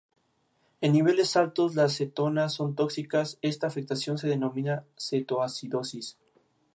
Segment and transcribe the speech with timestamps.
[0.81, 6.17] En niveles altos, las cetonas son tóxicas, Esta afección se denomina cetoacidosis.